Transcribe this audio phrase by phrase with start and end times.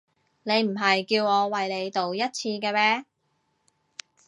[0.41, 3.05] 你唔係叫我為你賭一次嘅咩？